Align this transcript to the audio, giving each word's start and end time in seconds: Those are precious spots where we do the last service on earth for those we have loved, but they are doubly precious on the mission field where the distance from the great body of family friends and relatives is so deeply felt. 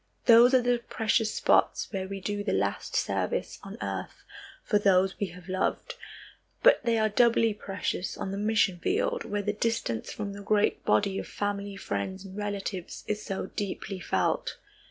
Those 0.25 0.55
are 0.55 0.77
precious 0.79 1.31
spots 1.31 1.93
where 1.93 2.07
we 2.07 2.19
do 2.19 2.43
the 2.43 2.53
last 2.53 2.95
service 2.95 3.59
on 3.61 3.77
earth 3.83 4.23
for 4.63 4.79
those 4.79 5.19
we 5.19 5.27
have 5.27 5.47
loved, 5.47 5.93
but 6.63 6.81
they 6.83 6.97
are 6.97 7.07
doubly 7.07 7.53
precious 7.53 8.17
on 8.17 8.31
the 8.31 8.37
mission 8.39 8.79
field 8.79 9.25
where 9.25 9.43
the 9.43 9.53
distance 9.53 10.11
from 10.11 10.33
the 10.33 10.41
great 10.41 10.83
body 10.85 11.19
of 11.19 11.27
family 11.27 11.75
friends 11.75 12.25
and 12.25 12.35
relatives 12.35 13.03
is 13.07 13.23
so 13.23 13.51
deeply 13.55 13.99
felt. 13.99 14.57